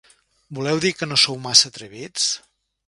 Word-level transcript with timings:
Voleu 0.59 0.81
dir 0.85 0.93
que 1.01 1.09
no 1.11 1.21
sou 1.25 1.39
massa 1.45 1.73
atrevits? 1.73 2.29